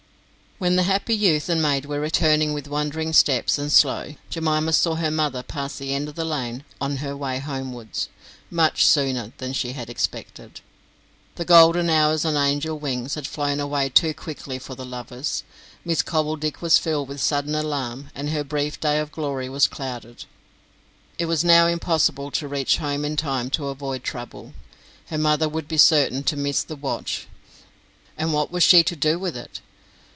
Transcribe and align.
When 0.63 0.75
the 0.75 0.83
happy 0.83 1.15
youth 1.15 1.49
and 1.49 1.59
maid 1.59 1.87
were 1.87 1.99
returning 1.99 2.53
with 2.53 2.67
wandering 2.67 3.13
steps 3.13 3.57
and 3.57 3.71
slow, 3.71 4.13
Jemima 4.29 4.73
saw 4.73 4.93
her 4.93 5.09
mother 5.09 5.41
pass 5.41 5.75
the 5.79 5.91
end 5.95 6.07
of 6.07 6.13
the 6.13 6.23
lane 6.23 6.63
on 6.79 6.97
her 6.97 7.17
way 7.17 7.39
homewards, 7.39 8.09
much 8.51 8.85
sooner 8.85 9.33
than 9.39 9.53
she 9.53 9.71
had 9.71 9.89
expected. 9.89 10.61
The 11.33 11.45
golden 11.45 11.89
hours 11.89 12.25
on 12.25 12.37
angel 12.37 12.77
wings 12.77 13.15
had 13.15 13.25
flown 13.25 13.59
away 13.59 13.89
too 13.89 14.13
quickly 14.13 14.59
for 14.59 14.75
the 14.75 14.85
lovers. 14.85 15.41
Miss 15.83 16.03
Cobbledick 16.03 16.61
was 16.61 16.77
filled 16.77 17.07
with 17.09 17.21
sudden 17.21 17.55
alarm, 17.55 18.11
and 18.13 18.29
her 18.29 18.43
brief 18.43 18.79
day 18.79 18.99
of 18.99 19.11
glory 19.11 19.49
was 19.49 19.67
clouded. 19.67 20.25
It 21.17 21.25
was 21.25 21.43
now 21.43 21.65
impossible 21.65 22.29
to 22.37 22.47
reach 22.47 22.77
home 22.77 23.03
in 23.03 23.15
time 23.15 23.49
to 23.57 23.69
avoid 23.69 24.03
trouble. 24.03 24.53
Her 25.07 25.17
mother 25.17 25.49
would 25.49 25.67
be 25.67 25.77
certain 25.77 26.21
to 26.25 26.37
miss 26.37 26.61
the 26.61 26.75
watch, 26.75 27.25
and 28.15 28.31
what 28.31 28.51
was 28.51 28.61
she 28.61 28.83
to 28.83 28.95
do 28.95 29.17
with 29.17 29.35
it? 29.35 29.59